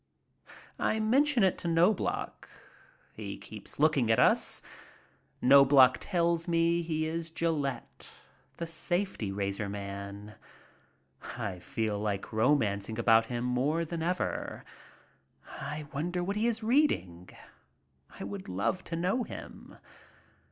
[0.79, 2.49] I mention it to Knobloch.
[3.13, 4.63] He keeps looking at us.
[5.43, 8.11] Knobloch tells me he is Gillette,
[8.57, 10.33] the safety razor man.
[11.37, 14.65] I feel like romancing about him more than ever.
[15.45, 17.29] I wonder what he is reading?
[18.19, 19.77] I would love to know him.